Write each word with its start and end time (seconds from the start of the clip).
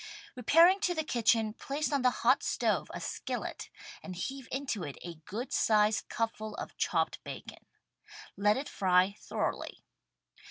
Repairing 0.35 0.79
to 0.79 0.95
the 0.95 1.03
kitchen, 1.03 1.53
place 1.53 1.93
on 1.93 2.01
the 2.01 2.09
hot 2.25 2.41
stove 2.41 2.89
a 2.91 2.99
skillet 2.99 3.69
and 4.01 4.15
heave 4.15 4.47
into 4.51 4.83
it 4.83 4.97
a 5.03 5.21
good 5.25 5.53
sized 5.53 6.09
cupful 6.09 6.55
of 6.55 6.75
chopped 6.75 7.23
bacon. 7.23 7.67
Let 8.35 8.57
it 8.57 8.67
fry 8.67 9.15
thoroughly. 9.19 9.83